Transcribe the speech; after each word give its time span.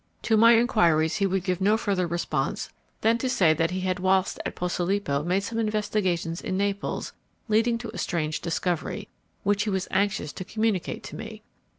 To 0.23 0.35
my 0.35 0.53
inquiries 0.53 1.17
he 1.17 1.27
would 1.27 1.43
give 1.43 1.61
no 1.61 1.77
further 1.77 2.07
response 2.07 2.69
than 3.01 3.19
to 3.19 3.29
say 3.29 3.53
that 3.53 3.69
he 3.69 3.81
had 3.81 3.99
whilst 3.99 4.39
at 4.47 4.55
Posilipo 4.55 5.23
made 5.23 5.43
some 5.43 5.59
investigations 5.59 6.41
in 6.41 6.57
Naples 6.57 7.13
leading 7.47 7.77
to 7.77 7.91
a 7.93 7.99
strange 7.99 8.41
discovery, 8.41 9.09
which 9.43 9.61
he 9.65 9.69
was 9.69 9.87
anxious 9.91 10.33
to 10.33 10.43
communicate 10.43 11.03
to 11.03 11.15
me. 11.15 11.43